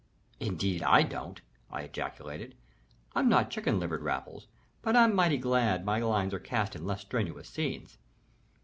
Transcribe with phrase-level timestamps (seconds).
[0.39, 2.55] "Indeed I don't!" I ejaculated.
[3.13, 4.47] "I'm not chicken livered, Raffles,
[4.81, 7.99] but I'm mighty glad my lines are cast in less strenuous scenes.